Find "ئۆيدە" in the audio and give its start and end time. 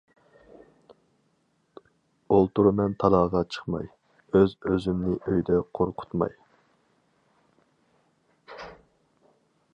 5.21-5.61